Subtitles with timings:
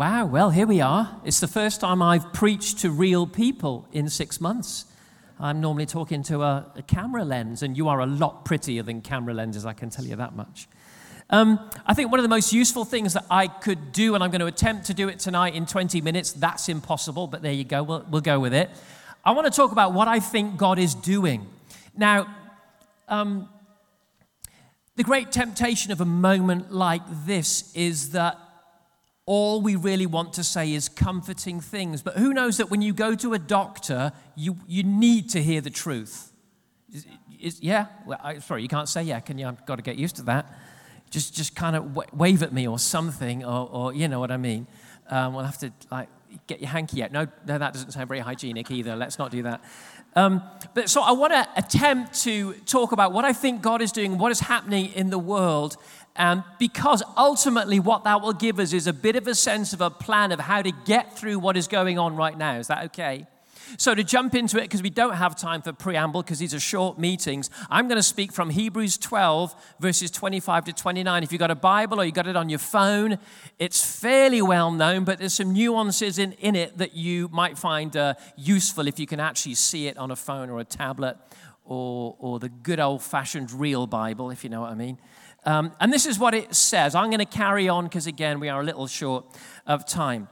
[0.00, 1.20] Wow, well, here we are.
[1.26, 4.86] It's the first time I've preached to real people in six months.
[5.38, 9.02] I'm normally talking to a, a camera lens, and you are a lot prettier than
[9.02, 10.68] camera lenses, I can tell you that much.
[11.28, 14.30] Um, I think one of the most useful things that I could do, and I'm
[14.30, 17.64] going to attempt to do it tonight in 20 minutes, that's impossible, but there you
[17.64, 18.70] go, we'll, we'll go with it.
[19.22, 21.46] I want to talk about what I think God is doing.
[21.94, 22.34] Now,
[23.06, 23.50] um,
[24.96, 28.38] the great temptation of a moment like this is that
[29.30, 32.02] all we really want to say is comforting things.
[32.02, 35.60] But who knows that when you go to a doctor, you, you need to hear
[35.60, 36.32] the truth?
[36.92, 37.06] Is,
[37.40, 37.86] is, yeah?
[38.04, 39.46] Well, I, sorry, you can't say yeah, can you?
[39.46, 40.52] I've got to get used to that.
[41.10, 44.36] Just, just kind of wave at me or something, or, or you know what I
[44.36, 44.66] mean.
[45.08, 46.08] Um, we'll have to like
[46.46, 47.12] get your hanky out.
[47.12, 48.96] No, no, that doesn't sound very hygienic either.
[48.96, 49.62] Let's not do that.
[50.16, 50.42] Um,
[50.74, 54.18] but so I want to attempt to talk about what I think God is doing,
[54.18, 55.76] what is happening in the world,
[56.16, 59.80] um, because ultimately what that will give us is a bit of a sense of
[59.80, 62.56] a plan of how to get through what is going on right now.
[62.56, 63.26] Is that okay?
[63.78, 66.60] So, to jump into it, because we don't have time for preamble, because these are
[66.60, 71.22] short meetings, I'm going to speak from Hebrews 12, verses 25 to 29.
[71.22, 73.18] If you've got a Bible or you've got it on your phone,
[73.58, 77.96] it's fairly well known, but there's some nuances in, in it that you might find
[77.96, 81.16] uh, useful if you can actually see it on a phone or a tablet
[81.64, 84.98] or, or the good old fashioned real Bible, if you know what I mean.
[85.44, 86.94] Um, and this is what it says.
[86.94, 89.24] I'm going to carry on because, again, we are a little short
[89.66, 90.28] of time.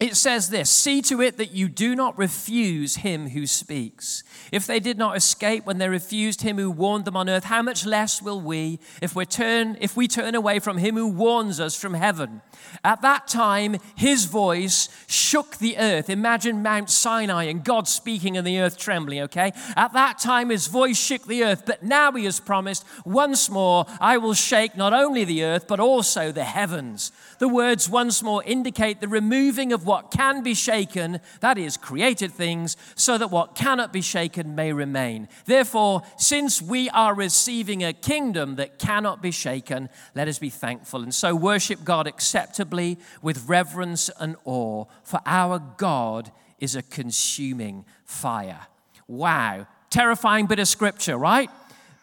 [0.00, 4.24] It says this See to it that you do not refuse him who speaks.
[4.50, 7.62] If they did not escape when they refused him who warned them on earth, how
[7.62, 11.60] much less will we if we turn, if we turn away from him who warns
[11.60, 12.42] us from heaven?
[12.82, 16.10] At that time, his voice shook the earth.
[16.10, 19.52] Imagine Mount Sinai and God speaking and the earth trembling, okay?
[19.76, 23.86] At that time, his voice shook the earth, but now he has promised, once more,
[24.00, 27.12] I will shake not only the earth, but also the heavens.
[27.38, 32.32] The words once more indicate the removing of what can be shaken, that is, created
[32.32, 35.28] things, so that what cannot be shaken may remain.
[35.46, 41.02] Therefore, since we are receiving a kingdom that cannot be shaken, let us be thankful.
[41.02, 47.84] And so worship God acceptably with reverence and awe, for our God is a consuming
[48.04, 48.66] fire.
[49.06, 49.66] Wow.
[49.90, 51.50] Terrifying bit of scripture, right?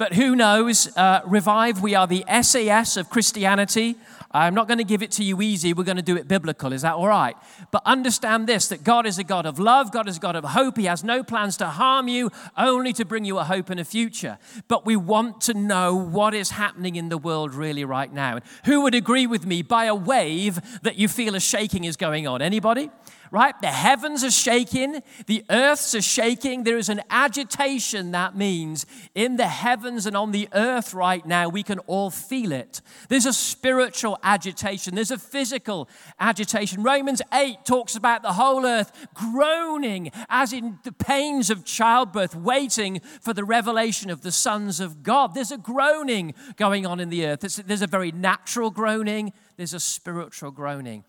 [0.02, 0.88] But who knows?
[0.98, 3.98] Uh, Revive, we are the SAS of Christianity.
[4.32, 5.74] I'm not going to give it to you easy.
[5.74, 6.74] We're going to do it biblical.
[6.74, 7.36] Is that all right?
[7.70, 10.44] But understand this that God is a God of love, God is a God of
[10.44, 10.78] hope.
[10.78, 13.86] He has no plans to harm you, only to bring you a hope and a
[13.86, 14.40] future.
[14.68, 18.38] But we want to know what is happening in the world really right now.
[18.38, 21.96] And Who would agree with me by a wave that you feel a shaking is
[21.96, 22.42] going on?
[22.42, 22.90] Anybody?
[23.32, 23.60] Right?
[23.62, 26.64] The heavens are shaking, the earths are shaking.
[26.64, 31.48] There is an agitation that means in the heavens and on the earth right now,
[31.48, 32.82] we can all feel it.
[33.08, 35.88] There's a spiritual agitation, there's a physical
[36.20, 36.84] agitation.
[36.84, 43.00] Romans 8 talks about the whole earth groaning as in the pains of childbirth, waiting
[43.22, 45.34] for the revelation of the sons of God.
[45.34, 47.40] There's a groaning going on in the earth.
[47.66, 51.06] There's a very natural groaning, there's a spiritual groaning.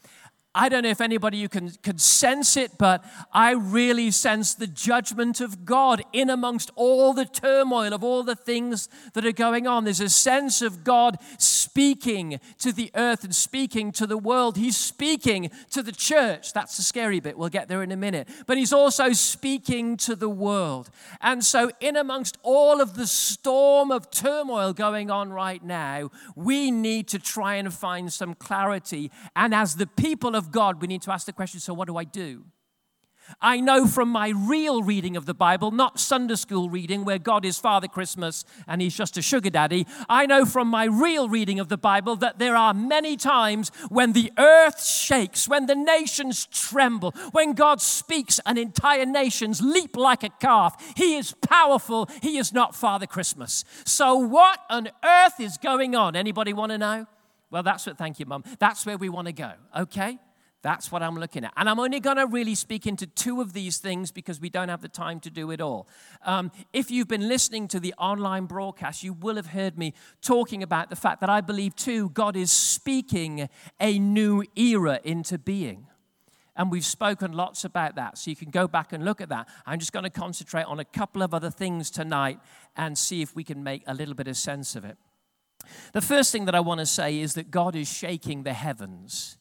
[0.54, 3.02] I don't know if anybody you can, can sense it, but
[3.32, 8.36] I really sense the judgment of God in amongst all the turmoil of all the
[8.36, 9.84] things that are going on.
[9.84, 14.58] There's a sense of God speaking to the earth and speaking to the world.
[14.58, 16.52] He's speaking to the church.
[16.52, 17.38] That's the scary bit.
[17.38, 18.28] We'll get there in a minute.
[18.46, 20.90] But He's also speaking to the world.
[21.22, 26.70] And so, in amongst all of the storm of turmoil going on right now, we
[26.70, 29.10] need to try and find some clarity.
[29.34, 31.86] And as the people of of God, we need to ask the question so, what
[31.86, 32.44] do I do?
[33.40, 37.44] I know from my real reading of the Bible, not Sunday school reading where God
[37.44, 39.86] is Father Christmas and He's just a sugar daddy.
[40.08, 44.12] I know from my real reading of the Bible that there are many times when
[44.12, 50.24] the earth shakes, when the nations tremble, when God speaks and entire nations leap like
[50.24, 50.92] a calf.
[50.96, 52.10] He is powerful.
[52.20, 53.64] He is not Father Christmas.
[53.84, 56.16] So, what on earth is going on?
[56.16, 57.06] Anybody want to know?
[57.50, 58.42] Well, that's what, thank you, Mum.
[58.58, 60.18] That's where we want to go, okay?
[60.62, 61.52] That's what I'm looking at.
[61.56, 64.68] And I'm only going to really speak into two of these things because we don't
[64.68, 65.88] have the time to do it all.
[66.24, 70.62] Um, if you've been listening to the online broadcast, you will have heard me talking
[70.62, 73.48] about the fact that I believe, too, God is speaking
[73.80, 75.88] a new era into being.
[76.54, 78.16] And we've spoken lots about that.
[78.18, 79.48] So you can go back and look at that.
[79.66, 82.38] I'm just going to concentrate on a couple of other things tonight
[82.76, 84.96] and see if we can make a little bit of sense of it.
[85.92, 89.38] The first thing that I want to say is that God is shaking the heavens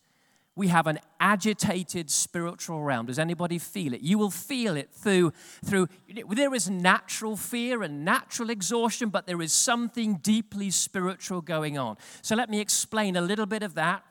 [0.55, 3.05] we have an agitated spiritual realm.
[3.05, 4.01] Does anybody feel it?
[4.01, 5.31] You will feel it through,
[5.63, 5.87] through
[6.29, 11.97] there is natural fear and natural exhaustion, but there is something deeply spiritual going on.
[12.21, 14.03] So let me explain a little bit of that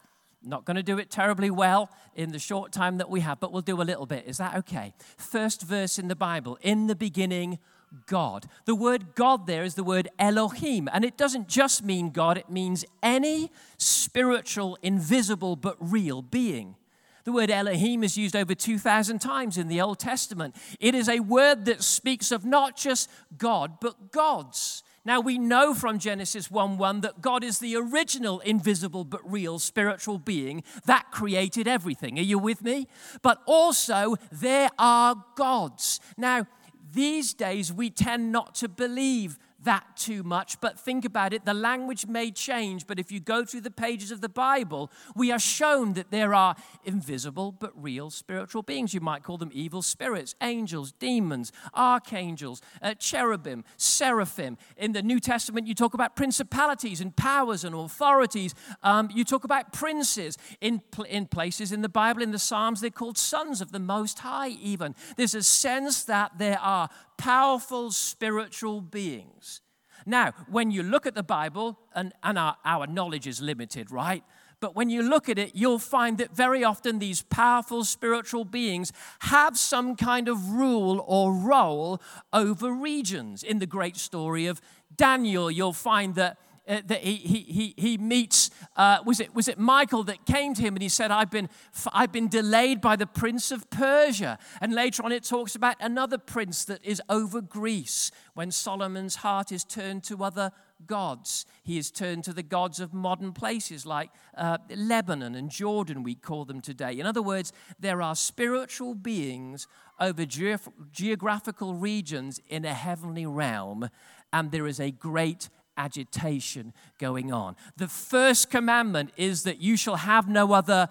[0.42, 3.52] Not going to do it terribly well in the short time that we have, but
[3.52, 4.24] we'll do a little bit.
[4.26, 4.94] Is that okay?
[5.18, 7.58] First verse in the Bible In the beginning,
[8.06, 8.46] God.
[8.64, 12.50] The word God there is the word Elohim, and it doesn't just mean God, it
[12.50, 16.76] means any spiritual, invisible, but real being.
[17.24, 20.56] The word Elohim is used over 2,000 times in the Old Testament.
[20.80, 24.82] It is a word that speaks of not just God, but gods.
[25.04, 29.58] Now we know from Genesis 1 1 that God is the original invisible but real
[29.58, 32.18] spiritual being that created everything.
[32.18, 32.86] Are you with me?
[33.22, 36.00] But also, there are gods.
[36.18, 36.46] Now,
[36.92, 41.44] these days we tend not to believe that too much, but think about it.
[41.44, 45.30] The language may change, but if you go through the pages of the Bible, we
[45.30, 48.94] are shown that there are invisible but real spiritual beings.
[48.94, 54.56] You might call them evil spirits, angels, demons, archangels, uh, cherubim, seraphim.
[54.76, 58.54] In the New Testament, you talk about principalities and powers and authorities.
[58.82, 60.36] Um, you talk about princes.
[60.60, 63.78] In, pl- in places in the Bible, in the Psalms, they're called sons of the
[63.78, 64.94] Most High, even.
[65.16, 66.88] There's a sense that there are
[67.20, 69.60] powerful spiritual beings.
[70.06, 74.24] Now, when you look at the Bible, and, and our, our knowledge is limited, right?
[74.60, 78.92] But when you look at it, you'll find that very often these powerful spiritual beings
[79.20, 82.00] have some kind of rule or role
[82.32, 83.42] over regions.
[83.42, 84.60] In the great story of
[84.96, 86.38] Daniel, you'll find that
[86.70, 90.54] uh, that he, he, he he meets, uh, was, it, was it Michael that came
[90.54, 91.48] to him and he said, I've been,
[91.92, 94.38] I've been delayed by the prince of Persia.
[94.60, 99.50] And later on it talks about another prince that is over Greece when Solomon's heart
[99.50, 100.52] is turned to other
[100.86, 101.44] gods.
[101.62, 106.14] He is turned to the gods of modern places like uh, Lebanon and Jordan, we
[106.14, 106.92] call them today.
[106.98, 109.66] In other words, there are spiritual beings
[109.98, 110.56] over ge-
[110.92, 113.90] geographical regions in a heavenly realm,
[114.32, 115.48] and there is a great
[115.80, 117.56] agitation going on.
[117.78, 120.88] The first commandment is that you shall have no other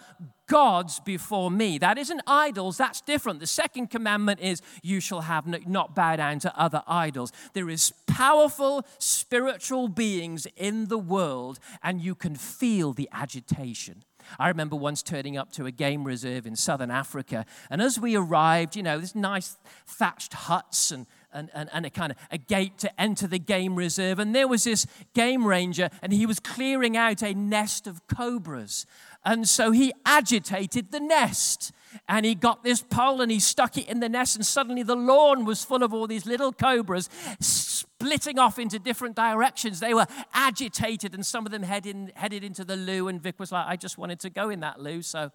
[0.48, 1.78] gods before me.
[1.78, 3.40] That isn't idols, that's different.
[3.40, 7.32] The second commandment is you shall have no, not bow down to other idols.
[7.54, 14.04] There is powerful spiritual beings in the world and you can feel the agitation.
[14.38, 18.16] I remember once turning up to a game reserve in southern Africa, and as we
[18.16, 19.58] arrived, you know, there's nice
[19.88, 23.76] thatched huts and and, and, and a kind of a gate to enter the game
[23.76, 24.20] reserve.
[24.20, 28.86] And there was this game ranger, and he was clearing out a nest of cobras.
[29.26, 31.72] And so he agitated the nest.
[32.08, 34.96] And he got this pole and he stuck it in the nest, and suddenly the
[34.96, 37.10] lawn was full of all these little cobras
[37.40, 39.80] splitting off into different directions.
[39.80, 43.08] They were agitated, and some of them headed, headed into the loo.
[43.08, 45.32] And Vic was like, I just wanted to go in that loo, so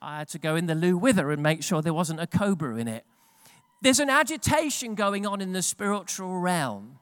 [0.00, 2.28] I had to go in the loo with her and make sure there wasn't a
[2.28, 3.04] cobra in it.
[3.80, 6.98] There's an agitation going on in the spiritual realm.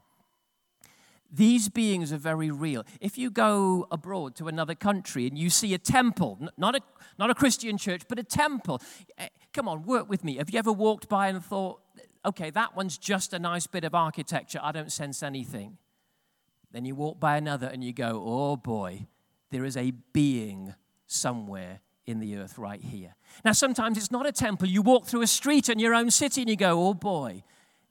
[1.33, 2.85] These beings are very real.
[3.01, 6.81] If you go abroad to another country and you see a temple, not a,
[7.19, 8.81] not a Christian church, but a temple,
[9.19, 10.37] eh, come on, work with me.
[10.37, 11.81] Have you ever walked by and thought,
[12.25, 15.79] okay, that one's just a nice bit of architecture, I don't sense anything?
[16.73, 19.07] Then you walk by another and you go, oh boy,
[19.51, 20.75] there is a being
[21.07, 23.15] somewhere in the earth right here.
[23.45, 24.69] Now, sometimes it's not a temple.
[24.69, 27.43] You walk through a street in your own city and you go, oh boy,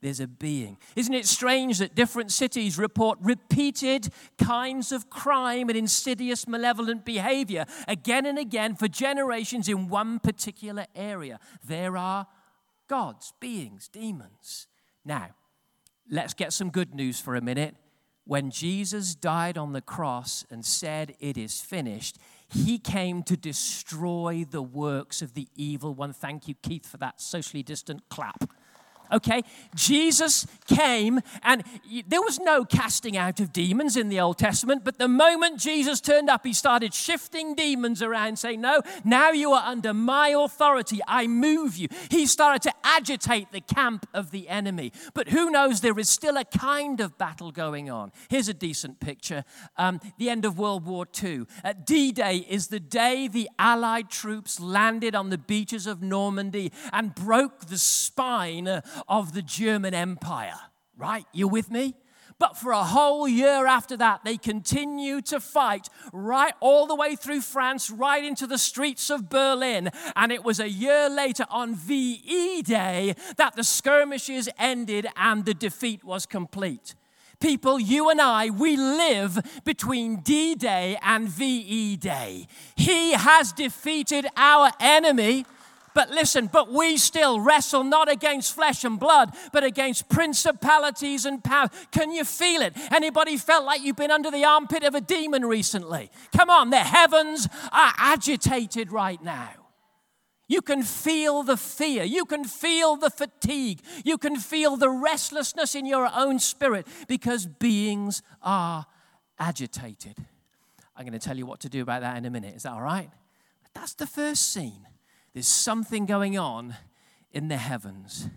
[0.02, 0.78] there's a being.
[0.96, 7.66] Isn't it strange that different cities report repeated kinds of crime and insidious malevolent behavior
[7.88, 11.40] again and again for generations in one particular area?
[11.64, 12.28] There are
[12.88, 14.68] gods, beings, demons.
[15.04, 15.30] Now,
[16.10, 17.76] let's get some good news for a minute.
[18.26, 22.18] When Jesus died on the cross and said, It is finished,
[22.50, 26.14] he came to destroy the works of the evil one.
[26.14, 28.50] Thank you, Keith, for that socially distant clap.
[29.12, 29.44] Okay?
[29.76, 31.64] Jesus came, and
[32.08, 36.02] there was no casting out of demons in the Old Testament, but the moment Jesus
[36.02, 41.00] turned up, he started shifting demons around, saying, No, now you are under my authority.
[41.08, 41.88] I move you.
[42.10, 44.92] He started to agitate the camp of the enemy.
[45.14, 48.12] But who knows, there is still a kind of battle going on.
[48.30, 49.44] Here's a decent picture
[49.78, 51.46] um, the end of World War II.
[51.86, 57.14] D Day is the day the Allied troops landed on the beaches of Normandy and
[57.14, 60.60] broke the spine of the German Empire.
[60.98, 61.26] Right?
[61.34, 61.96] You with me?
[62.38, 67.16] But for a whole year after that, they continued to fight right all the way
[67.16, 69.90] through France, right into the streets of Berlin.
[70.16, 75.54] And it was a year later on VE Day that the skirmishes ended and the
[75.54, 76.96] defeat was complete.
[77.40, 82.48] People, you and I, we live between D Day and VE Day.
[82.76, 85.46] He has defeated our enemy
[85.96, 91.42] But listen, but we still wrestle not against flesh and blood, but against principalities and
[91.42, 91.70] power.
[91.92, 92.74] Can you feel it?
[92.92, 96.12] Anybody felt like you've been under the armpit of a demon recently?
[96.36, 99.52] Come on, the heavens are agitated right now.
[100.48, 102.04] You can feel the fear.
[102.04, 103.80] You can feel the fatigue.
[104.04, 108.86] You can feel the restlessness in your own spirit because beings are
[109.40, 110.18] agitated.
[110.96, 112.54] I'm going to tell you what to do about that in a minute.
[112.54, 113.10] Is that all right?
[113.74, 114.86] That's the first scene.
[115.36, 116.76] There's something going on
[117.34, 118.30] in the heavens,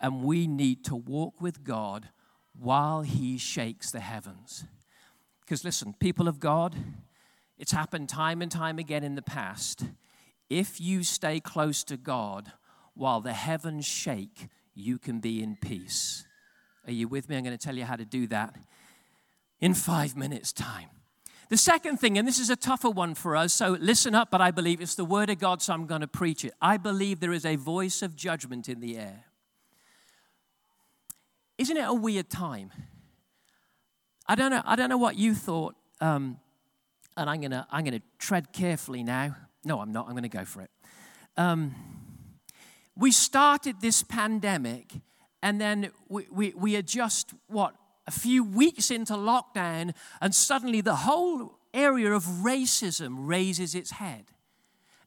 [0.00, 2.08] and we need to walk with God
[2.58, 4.64] while He shakes the heavens.
[5.42, 6.74] Because listen, people of God,
[7.58, 9.84] it's happened time and time again in the past
[10.48, 12.52] if you stay close to God
[12.94, 16.24] while the heavens shake, you can be in peace.
[16.86, 17.36] Are you with me?
[17.36, 18.56] I'm going to tell you how to do that
[19.60, 20.88] in five minutes' time.
[21.48, 24.42] The second thing, and this is a tougher one for us, so listen up, but
[24.42, 26.52] I believe it's the word of God, so I'm going to preach it.
[26.60, 29.24] I believe there is a voice of judgment in the air.
[31.56, 32.70] Isn't it a weird time?
[34.26, 36.38] I don't know, I don't know what you thought, um,
[37.16, 39.34] and I'm going to I'm to tread carefully now.
[39.64, 40.06] No, I'm not.
[40.06, 40.70] I'm going to go for it.
[41.38, 41.74] Um,
[42.94, 44.92] we started this pandemic,
[45.42, 47.74] and then we, we, we are just, what,
[48.08, 54.24] a few weeks into lockdown, and suddenly the whole area of racism raises its head.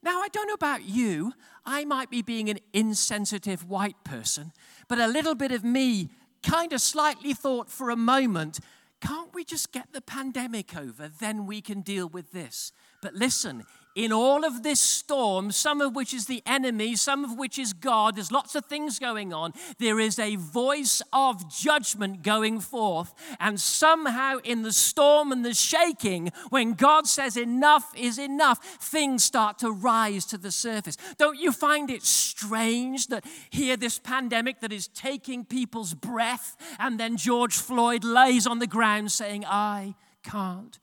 [0.03, 1.33] Now, I don't know about you,
[1.65, 4.51] I might be being an insensitive white person,
[4.87, 6.09] but a little bit of me
[6.43, 8.59] kind of slightly thought for a moment
[9.01, 11.07] can't we just get the pandemic over?
[11.07, 12.71] Then we can deal with this.
[13.01, 13.63] But listen,
[13.95, 17.73] in all of this storm, some of which is the enemy, some of which is
[17.73, 19.53] God, there's lots of things going on.
[19.79, 23.13] There is a voice of judgment going forth.
[23.39, 29.23] And somehow, in the storm and the shaking, when God says enough is enough, things
[29.23, 30.97] start to rise to the surface.
[31.17, 36.99] Don't you find it strange that here, this pandemic that is taking people's breath, and
[36.99, 40.79] then George Floyd lays on the ground saying, I can't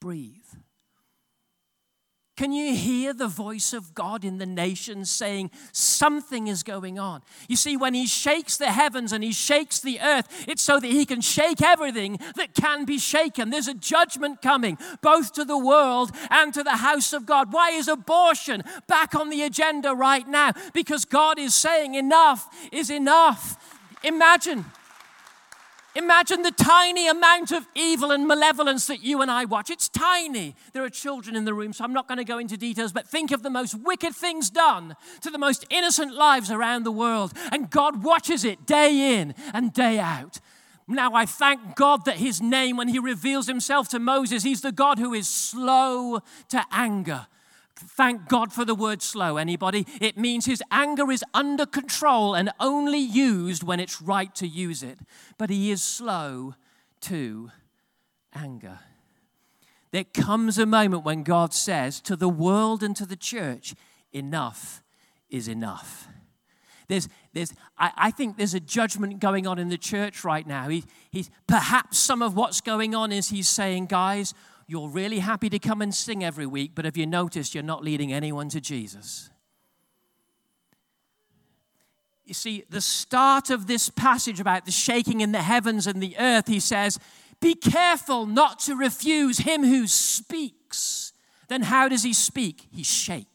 [0.00, 0.61] breathe?
[2.34, 7.22] Can you hear the voice of God in the nations saying something is going on?
[7.46, 10.86] You see, when He shakes the heavens and He shakes the earth, it's so that
[10.86, 13.50] He can shake everything that can be shaken.
[13.50, 17.52] There's a judgment coming, both to the world and to the house of God.
[17.52, 20.52] Why is abortion back on the agenda right now?
[20.72, 23.56] Because God is saying enough is enough.
[24.02, 24.64] Imagine
[25.94, 29.68] Imagine the tiny amount of evil and malevolence that you and I watch.
[29.68, 30.54] It's tiny.
[30.72, 33.06] There are children in the room, so I'm not going to go into details, but
[33.06, 37.34] think of the most wicked things done to the most innocent lives around the world.
[37.50, 40.40] And God watches it day in and day out.
[40.88, 44.72] Now, I thank God that His name, when He reveals Himself to Moses, He's the
[44.72, 47.26] God who is slow to anger
[47.82, 49.36] Thank God for the word slow.
[49.36, 49.86] Anybody?
[50.00, 54.82] It means his anger is under control and only used when it's right to use
[54.82, 54.98] it.
[55.38, 56.54] But he is slow
[57.02, 57.50] to
[58.34, 58.78] anger.
[59.90, 63.74] There comes a moment when God says to the world and to the church,
[64.12, 64.82] enough
[65.28, 66.08] is enough.
[66.88, 70.68] There's, there's, I, I think there's a judgment going on in the church right now.
[70.68, 74.34] He, he's, perhaps some of what's going on is he's saying, guys,
[74.72, 77.84] you're really happy to come and sing every week, but have you noticed you're not
[77.84, 79.28] leading anyone to Jesus?
[82.24, 86.16] You see, the start of this passage about the shaking in the heavens and the
[86.18, 86.98] earth, he says,
[87.38, 91.12] Be careful not to refuse him who speaks.
[91.48, 92.68] Then how does he speak?
[92.72, 93.28] He shakes.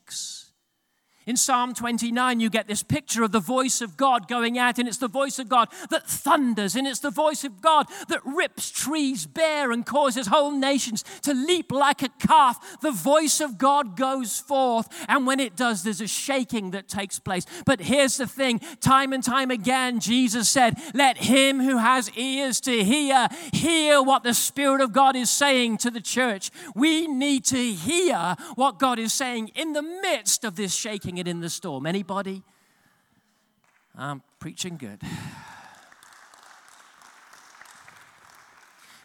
[1.28, 4.88] In Psalm 29, you get this picture of the voice of God going out, and
[4.88, 8.72] it's the voice of God that thunders, and it's the voice of God that rips
[8.72, 12.80] trees bare and causes whole nations to leap like a calf.
[12.80, 17.20] The voice of God goes forth, and when it does, there's a shaking that takes
[17.20, 17.46] place.
[17.66, 22.62] But here's the thing time and time again, Jesus said, Let him who has ears
[22.62, 26.52] to hear, hear what the Spirit of God is saying to the church.
[26.74, 31.28] We need to hear what God is saying in the midst of this shaking it
[31.28, 31.86] in the storm.
[31.86, 32.44] Anybody?
[33.96, 35.02] I'm preaching good.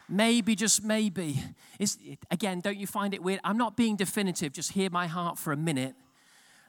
[0.08, 1.42] maybe, just maybe.
[1.78, 1.98] It's,
[2.30, 3.40] again, don't you find it weird?
[3.42, 5.94] I'm not being definitive, just hear my heart for a minute.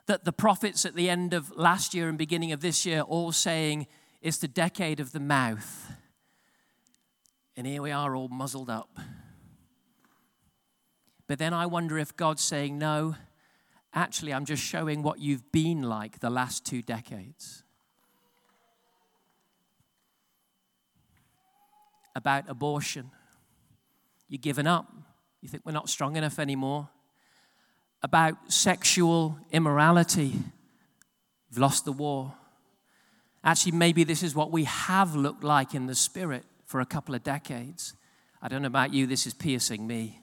[0.07, 3.31] That the prophets at the end of last year and beginning of this year all
[3.31, 3.88] saying
[4.21, 5.91] it's the decade of the mouth.
[7.55, 8.97] And here we are all muzzled up.
[11.27, 13.15] But then I wonder if God's saying, no,
[13.95, 17.63] Actually, I'm just showing what you've been like the last two decades.
[22.15, 23.12] About abortion.
[24.27, 24.91] You've given up.
[25.41, 26.89] You think we're not strong enough anymore.
[28.01, 30.33] About sexual immorality.
[31.50, 32.33] You've lost the war.
[33.43, 37.13] Actually, maybe this is what we have looked like in the spirit for a couple
[37.13, 37.93] of decades.
[38.41, 40.22] I don't know about you, this is piercing me.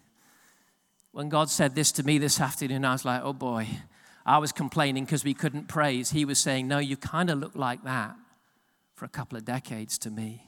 [1.12, 3.69] When God said this to me this afternoon, I was like, oh boy.
[4.25, 6.11] I was complaining because we couldn't praise.
[6.11, 8.14] He was saying, no, you kind of look like that
[8.95, 10.47] for a couple of decades to me.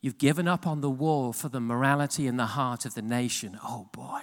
[0.00, 3.58] You've given up on the war for the morality in the heart of the nation.
[3.62, 4.22] Oh boy.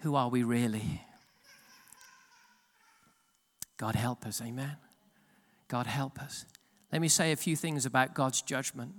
[0.00, 1.02] Who are we really?
[3.76, 4.76] God help us, amen.
[5.68, 6.44] God help us.
[6.92, 8.92] Let me say a few things about God's judgment.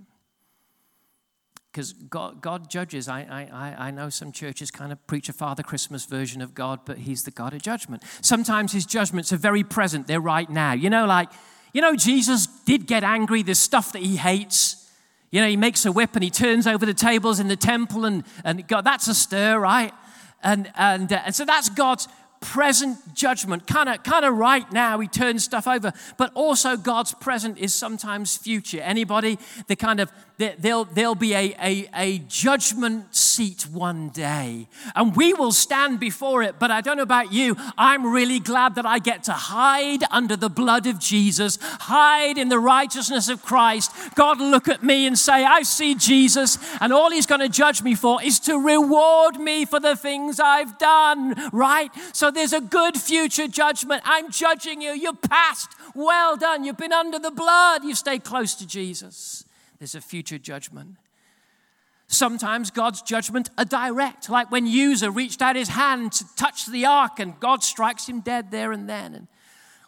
[1.74, 3.08] Because God, God judges.
[3.08, 6.82] I, I, I know some churches kind of preach a Father Christmas version of God,
[6.86, 8.04] but He's the God of judgment.
[8.22, 10.74] Sometimes His judgments are very present, they're right now.
[10.74, 11.30] You know, like,
[11.74, 13.42] you know, Jesus did get angry.
[13.42, 14.88] There's stuff that He hates.
[15.32, 18.06] You know, He makes a whip and He turns over the tables in the temple,
[18.06, 19.92] and, and God, that's a stir, right?
[20.44, 22.08] And, and, uh, and so that's God's
[22.44, 27.14] present judgment, kind of kind of right now he turns stuff over, but also God's
[27.14, 28.82] present is sometimes future.
[28.82, 30.12] Anybody, the kind of
[30.58, 36.44] there'll, there'll be a, a, a judgment seat one day, and we will stand before
[36.44, 36.60] it.
[36.60, 40.36] But I don't know about you, I'm really glad that I get to hide under
[40.36, 43.92] the blood of Jesus, hide in the righteousness of Christ.
[44.16, 47.82] God look at me and say, I see Jesus, and all he's going to judge
[47.82, 51.92] me for is to reward me for the things I've done, right?
[52.14, 54.02] So there's a good future judgment.
[54.06, 54.92] I'm judging you.
[54.92, 55.72] You're past.
[55.96, 56.64] Well done.
[56.64, 57.84] You've been under the blood.
[57.84, 59.43] You've stayed close to Jesus.
[59.84, 60.96] There's a future judgment.
[62.08, 66.86] Sometimes God's judgment are direct, like when Uzzah reached out his hand to touch the
[66.86, 69.14] ark and God strikes him dead there and then.
[69.14, 69.28] And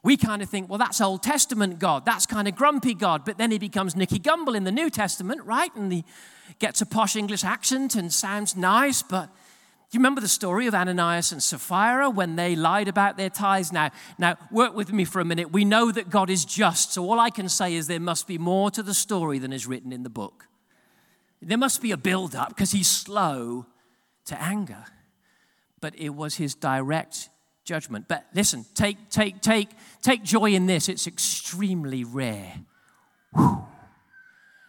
[0.04, 2.06] we kind of think, well, that's Old Testament God.
[2.06, 3.24] That's kind of grumpy God.
[3.24, 5.74] But then he becomes Nicky Gumbel in the New Testament, right?
[5.78, 6.04] And he
[6.60, 9.30] gets a posh English accent and sounds nice, but
[9.96, 13.72] you remember the story of Ananias and Sapphira when they lied about their tithes?
[13.72, 15.52] Now, now, work with me for a minute.
[15.52, 18.38] We know that God is just, so all I can say is there must be
[18.38, 20.48] more to the story than is written in the book.
[21.42, 23.68] There must be a build up because he's slow
[24.26, 24.84] to anger.
[25.80, 27.30] But it was his direct
[27.64, 28.08] judgment.
[28.10, 29.70] But listen, take, take, take,
[30.02, 30.90] take joy in this.
[30.90, 32.54] It's extremely rare.
[33.34, 33.66] Whew.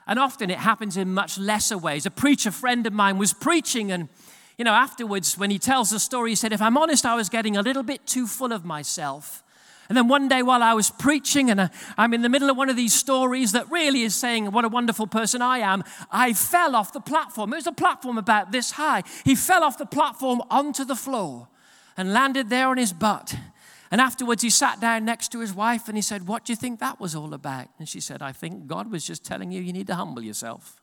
[0.06, 2.06] And often it happens in much lesser ways.
[2.06, 4.08] A preacher friend of mine was preaching and
[4.58, 7.28] you know, afterwards, when he tells the story, he said, If I'm honest, I was
[7.28, 9.42] getting a little bit too full of myself.
[9.88, 12.56] And then one day while I was preaching, and uh, I'm in the middle of
[12.56, 16.32] one of these stories that really is saying what a wonderful person I am, I
[16.32, 17.52] fell off the platform.
[17.52, 19.02] It was a platform about this high.
[19.24, 21.48] He fell off the platform onto the floor
[21.96, 23.36] and landed there on his butt.
[23.90, 26.56] And afterwards, he sat down next to his wife and he said, What do you
[26.56, 27.68] think that was all about?
[27.78, 30.80] And she said, I think God was just telling you you need to humble yourself.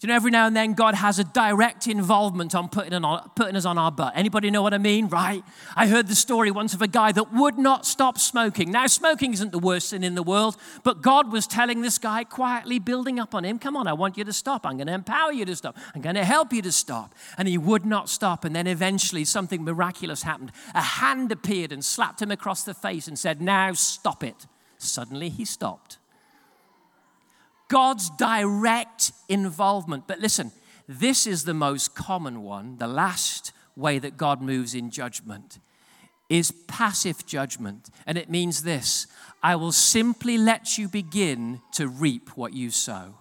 [0.00, 3.30] Do you know every now and then God has a direct involvement on putting, on,
[3.34, 4.12] putting us on our butt?
[4.14, 5.08] Anybody know what I mean?
[5.08, 5.42] Right?
[5.74, 8.70] I heard the story once of a guy that would not stop smoking.
[8.70, 12.22] Now, smoking isn't the worst sin in the world, but God was telling this guy
[12.22, 14.64] quietly, building up on him, Come on, I want you to stop.
[14.64, 15.76] I'm going to empower you to stop.
[15.96, 17.12] I'm going to help you to stop.
[17.36, 18.44] And he would not stop.
[18.44, 20.52] And then eventually something miraculous happened.
[20.74, 24.46] A hand appeared and slapped him across the face and said, Now stop it.
[24.76, 25.97] Suddenly he stopped.
[27.68, 30.06] God's direct involvement.
[30.06, 30.52] But listen,
[30.88, 35.58] this is the most common one, the last way that God moves in judgment
[36.28, 37.90] is passive judgment.
[38.06, 39.06] And it means this
[39.42, 43.14] I will simply let you begin to reap what you sow.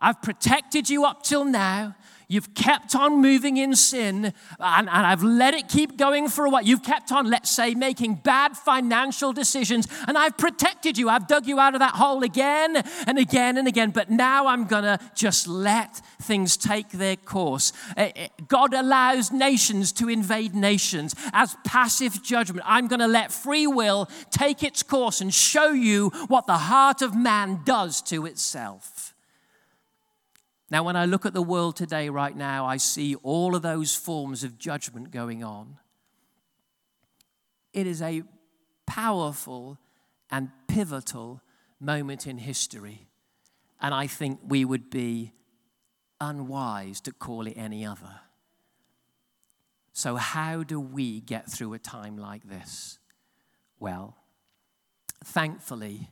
[0.00, 1.94] I've protected you up till now.
[2.32, 6.50] You've kept on moving in sin, and, and, I've let it keep going for a
[6.50, 6.62] while.
[6.62, 11.10] You've kept on, let's say, making bad financial decisions, and I've protected you.
[11.10, 13.90] I've dug you out of that hole again and again and again.
[13.90, 17.74] But now I'm going to just let things take their course.
[17.98, 22.64] Eh, eh, God allows nations to invade nations as passive judgment.
[22.64, 27.02] I'm going to let free will take its course and show you what the heart
[27.02, 29.01] of man does to itself.
[30.72, 33.94] Now, when I look at the world today, right now, I see all of those
[33.94, 35.76] forms of judgment going on.
[37.74, 38.22] It is a
[38.86, 39.76] powerful
[40.30, 41.42] and pivotal
[41.78, 43.06] moment in history.
[43.82, 45.34] And I think we would be
[46.22, 48.20] unwise to call it any other.
[49.92, 52.98] So, how do we get through a time like this?
[53.78, 54.16] Well,
[55.22, 56.08] thankfully,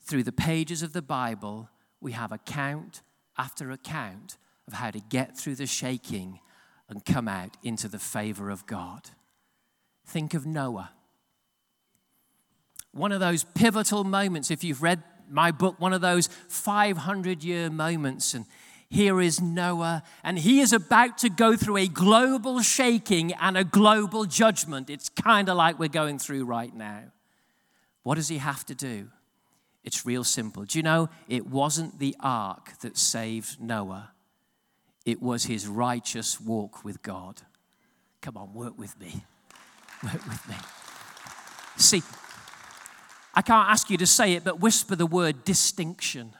[0.00, 1.68] through the pages of the Bible,
[2.00, 3.02] we have account
[3.38, 6.40] after account of how to get through the shaking
[6.88, 9.10] and come out into the favor of God.
[10.06, 10.92] Think of Noah.
[12.92, 17.70] One of those pivotal moments, if you've read my book, one of those 500 year
[17.70, 18.34] moments.
[18.34, 18.44] And
[18.90, 23.64] Here is Noah, and he is about to go through a global shaking and a
[23.64, 24.90] global judgment.
[24.90, 27.04] It's kind of like we're going through right now.
[28.02, 29.08] What does he have to do?
[29.84, 30.64] It's real simple.
[30.64, 34.12] Do you know it wasn't the ark that saved Noah?
[35.04, 37.42] It was his righteous walk with God.
[38.20, 39.24] Come on, work with me.
[40.04, 40.54] Work with me.
[41.76, 42.02] See,
[43.34, 46.34] I can't ask you to say it, but whisper the word distinction.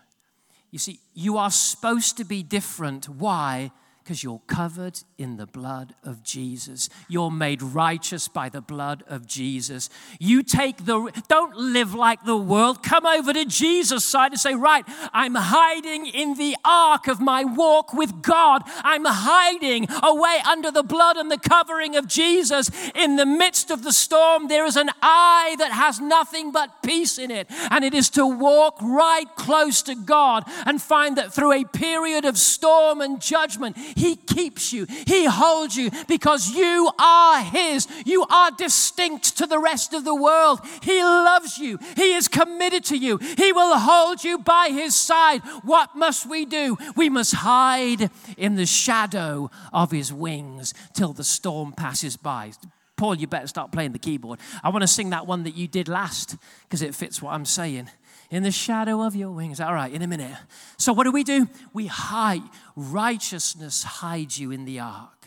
[0.71, 3.09] You see, you are supposed to be different.
[3.09, 3.73] Why?
[4.03, 6.89] Because you're covered in the blood of Jesus.
[7.09, 9.89] You're made righteous by the blood of Jesus.
[10.19, 12.83] You take the, don't live like the world.
[12.83, 17.45] Come over to Jesus' side and say, Right, I'm hiding in the ark of my
[17.45, 18.63] walk with God.
[18.83, 22.71] I'm hiding away under the blood and the covering of Jesus.
[22.95, 27.19] In the midst of the storm, there is an eye that has nothing but peace
[27.19, 27.47] in it.
[27.71, 32.25] And it is to walk right close to God and find that through a period
[32.25, 37.87] of storm and judgment, he keeps you, He holds you because you are His.
[38.05, 40.61] You are distinct to the rest of the world.
[40.83, 45.43] He loves you, He is committed to you, He will hold you by His side.
[45.63, 46.77] What must we do?
[46.97, 52.53] We must hide in the shadow of His wings till the storm passes by.
[52.97, 54.39] Paul, you better start playing the keyboard.
[54.63, 57.45] I want to sing that one that you did last because it fits what I'm
[57.45, 57.89] saying
[58.33, 59.61] in the shadow of your wings.
[59.61, 60.35] All right, in a minute.
[60.79, 61.49] So, what do we do?
[61.73, 62.43] We hide.
[62.75, 65.27] Righteousness hides you in the ark.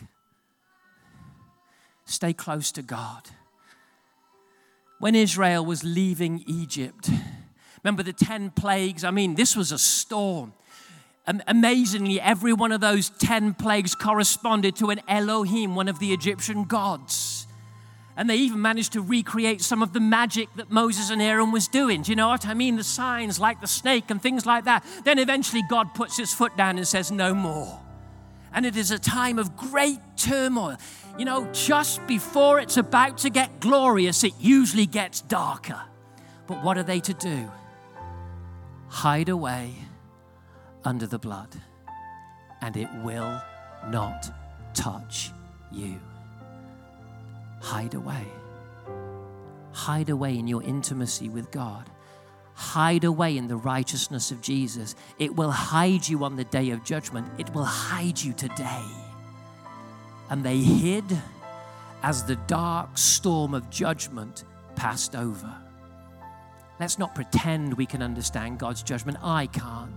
[2.04, 3.22] Stay close to God.
[4.98, 7.10] When Israel was leaving Egypt,
[7.82, 9.04] remember the 10 plagues?
[9.04, 10.52] I mean, this was a storm.
[11.46, 16.64] Amazingly, every one of those 10 plagues corresponded to an Elohim, one of the Egyptian
[16.64, 17.45] gods.
[18.16, 21.68] And they even managed to recreate some of the magic that Moses and Aaron was
[21.68, 22.02] doing.
[22.02, 22.76] Do you know what I mean?
[22.76, 24.84] The signs like the snake and things like that.
[25.04, 27.78] Then eventually God puts his foot down and says, No more.
[28.54, 30.78] And it is a time of great turmoil.
[31.18, 35.80] You know, just before it's about to get glorious, it usually gets darker.
[36.46, 37.50] But what are they to do?
[38.88, 39.74] Hide away
[40.84, 41.50] under the blood,
[42.62, 43.42] and it will
[43.90, 44.30] not
[44.72, 45.32] touch
[45.72, 46.00] you
[47.60, 48.26] hide away.
[49.72, 51.90] Hide away in your intimacy with God.
[52.54, 54.94] Hide away in the righteousness of Jesus.
[55.18, 57.28] It will hide you on the day of judgment.
[57.38, 58.84] It will hide you today.
[60.30, 61.04] And they hid
[62.02, 65.54] as the dark storm of judgment passed over.
[66.80, 69.18] Let's not pretend we can understand God's judgment.
[69.22, 69.92] I can't.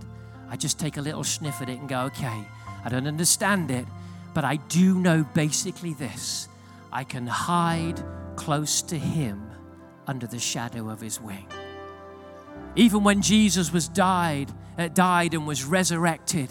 [0.50, 2.44] I just take a little sniff at it and go, okay,
[2.84, 3.86] I don't understand it,
[4.34, 6.48] but I do know basically this
[6.92, 8.02] I can hide
[8.36, 9.50] close to Him
[10.06, 11.46] under the shadow of His wing.
[12.76, 16.48] Even when Jesus was died, uh, died and was resurrected,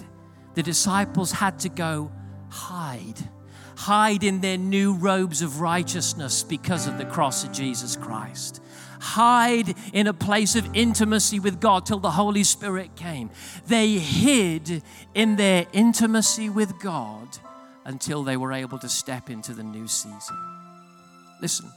[0.54, 2.12] the disciples had to go
[2.50, 3.30] hide,
[3.76, 8.62] hide in their new robes of righteousness because of the cross of Jesus Christ.
[9.00, 13.30] Hide in a place of intimacy with God till the Holy Spirit came.
[13.68, 17.40] They hid in their intimacy with God
[17.90, 20.38] until they were able to step into the new season.
[21.42, 21.72] Listen,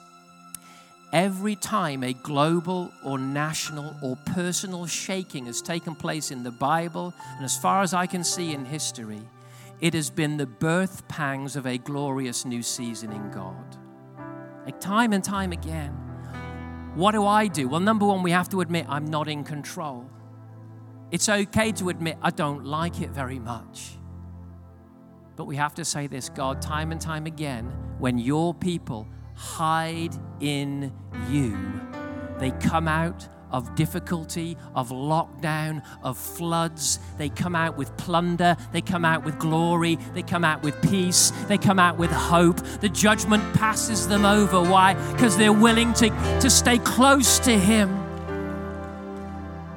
[1.10, 7.14] every time a global or national or personal shaking has taken place in the Bible,
[7.36, 9.22] and as far as I can see in history,
[9.80, 13.78] it has been the birth pangs of a glorious new season in God.
[14.66, 15.92] Like time and time again.
[16.94, 17.68] What do I do?
[17.68, 20.10] Well, number one, we have to admit I'm not in control.
[21.10, 23.96] It's okay to admit I don't like it very much.
[25.36, 27.66] But we have to say this God, time and time again,
[27.98, 30.92] when your people hide in
[31.28, 31.56] you,
[32.38, 36.98] they come out of difficulty, of lockdown, of floods.
[37.18, 38.56] They come out with plunder.
[38.72, 39.96] They come out with glory.
[40.14, 41.30] They come out with peace.
[41.48, 42.56] They come out with hope.
[42.80, 44.62] The judgment passes them over.
[44.62, 44.94] Why?
[45.12, 46.08] Because they're willing to,
[46.40, 47.90] to stay close to Him.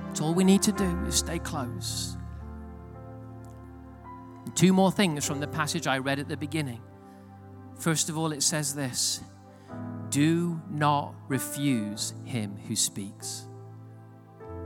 [0.07, 2.15] That's all we need to do is stay close.
[4.55, 6.81] Two more things from the passage I read at the beginning.
[7.77, 9.21] First of all, it says this
[10.09, 13.47] Do not refuse him who speaks.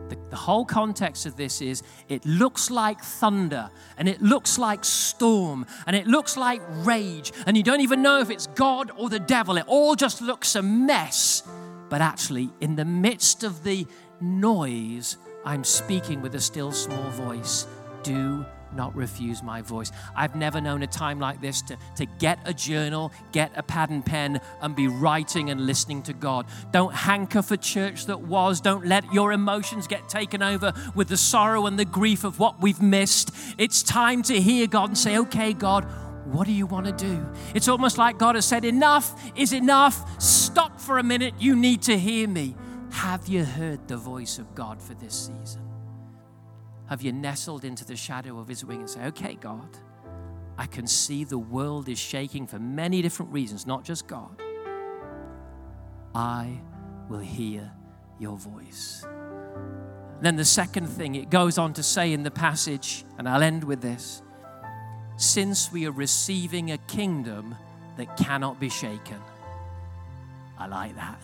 [0.09, 4.83] The, the, whole context of this is it looks like thunder and it looks like
[4.83, 9.09] storm and it looks like rage, and you don't even know if it's God or
[9.09, 9.57] the devil.
[9.57, 11.43] It all just looks a mess.
[11.89, 13.87] But actually, in the midst of the
[14.21, 17.65] noise, I'm speaking with a still small voice.
[18.03, 19.91] Do not refuse my voice.
[20.15, 23.89] I've never known a time like this to, to get a journal, get a pad
[23.89, 26.45] and pen, and be writing and listening to God.
[26.71, 28.61] Don't hanker for church that was.
[28.61, 32.61] Don't let your emotions get taken over with the sorrow and the grief of what
[32.61, 33.31] we've missed.
[33.57, 35.85] It's time to hear God and say, okay, God,
[36.25, 37.25] what do you want to do?
[37.55, 40.21] It's almost like God has said, Enough is enough.
[40.21, 41.33] Stop for a minute.
[41.39, 42.55] You need to hear me.
[42.91, 45.68] Have you heard the voice of God for this season?
[46.89, 49.77] Have you nestled into the shadow of his wing and say, Okay, God,
[50.57, 54.41] I can see the world is shaking for many different reasons, not just God.
[56.15, 56.59] I
[57.07, 57.71] will hear
[58.19, 59.05] your voice.
[60.21, 63.63] Then the second thing it goes on to say in the passage, and I'll end
[63.63, 64.21] with this
[65.15, 67.55] since we are receiving a kingdom
[67.97, 69.19] that cannot be shaken.
[70.57, 71.21] I like that.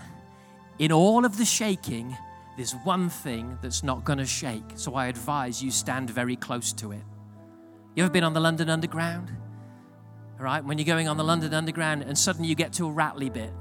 [0.80, 2.16] In all of the shaking,
[2.56, 4.64] there's one thing that's not going to shake.
[4.76, 7.04] So I advise you stand very close to it.
[7.96, 9.32] You ever been on the London Underground?
[10.38, 12.92] All right, when you're going on the London Underground and suddenly you get to a
[12.92, 13.52] rattly bit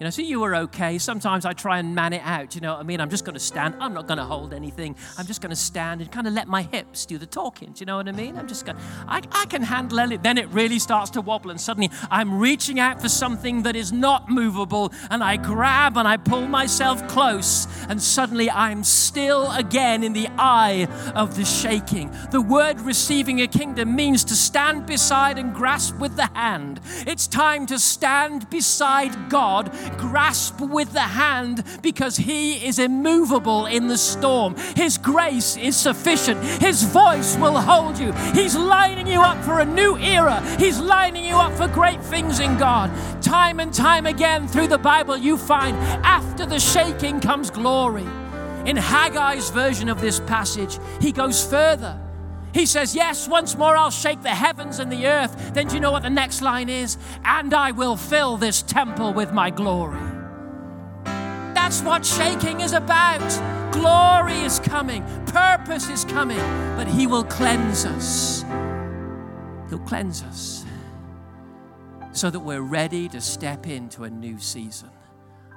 [0.00, 0.98] you know, so you were okay.
[0.98, 2.54] Sometimes I try and man it out.
[2.54, 3.00] You know what I mean?
[3.00, 3.76] I'm just going to stand.
[3.78, 4.96] I'm not going to hold anything.
[5.16, 7.72] I'm just going to stand and kind of let my hips do the talking.
[7.72, 8.36] Do you know what I mean?
[8.36, 8.76] I'm just going,
[9.06, 10.22] I, I can handle it.
[10.22, 13.92] Then it really starts to wobble, and suddenly I'm reaching out for something that is
[13.92, 20.02] not movable, and I grab and I pull myself close, and suddenly I'm still again
[20.02, 22.10] in the eye of the shaking.
[22.30, 26.80] The word receiving a kingdom means to stand beside and grasp with the hand.
[27.06, 33.88] It's time to stand beside God grasp with the hand because He is immovable in
[33.88, 34.54] the storm.
[34.76, 36.42] His grace is sufficient.
[36.62, 38.12] His voice will hold you.
[38.32, 40.40] He's lining you up for a new era.
[40.58, 42.90] He's lining you up for great things in God.
[43.22, 48.06] Time and time again through the Bible, you find after the shaking comes glory.
[48.66, 52.03] In Haggai's version of this passage, he goes further.
[52.54, 55.54] He says, Yes, once more I'll shake the heavens and the earth.
[55.54, 56.96] Then do you know what the next line is?
[57.24, 60.00] And I will fill this temple with my glory.
[61.04, 63.28] That's what shaking is about.
[63.72, 66.38] Glory is coming, purpose is coming,
[66.76, 68.44] but He will cleanse us.
[69.68, 70.64] He'll cleanse us
[72.12, 74.90] so that we're ready to step into a new season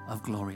[0.10, 0.56] of glory.